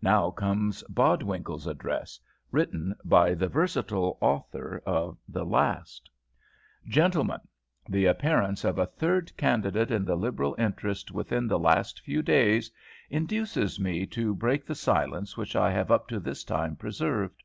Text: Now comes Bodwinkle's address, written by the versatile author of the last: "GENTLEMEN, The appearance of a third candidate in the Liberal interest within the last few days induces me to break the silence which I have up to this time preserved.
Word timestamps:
Now 0.00 0.30
comes 0.30 0.84
Bodwinkle's 0.84 1.66
address, 1.66 2.20
written 2.52 2.94
by 3.04 3.34
the 3.34 3.48
versatile 3.48 4.16
author 4.20 4.80
of 4.86 5.18
the 5.26 5.44
last: 5.44 6.08
"GENTLEMEN, 6.86 7.40
The 7.88 8.06
appearance 8.06 8.62
of 8.64 8.78
a 8.78 8.86
third 8.86 9.36
candidate 9.36 9.90
in 9.90 10.04
the 10.04 10.14
Liberal 10.14 10.54
interest 10.56 11.10
within 11.10 11.48
the 11.48 11.58
last 11.58 11.98
few 11.98 12.22
days 12.22 12.70
induces 13.10 13.80
me 13.80 14.06
to 14.06 14.36
break 14.36 14.64
the 14.64 14.76
silence 14.76 15.36
which 15.36 15.56
I 15.56 15.72
have 15.72 15.90
up 15.90 16.06
to 16.10 16.20
this 16.20 16.44
time 16.44 16.76
preserved. 16.76 17.42